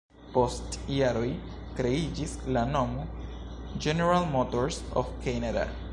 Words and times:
Post 0.35 0.77
jaroj 0.93 1.27
kreiĝis 1.81 2.33
la 2.57 2.65
nomo 2.71 3.05
"General 3.87 4.29
Motors 4.35 4.85
of 5.03 5.17
Canada". 5.27 5.73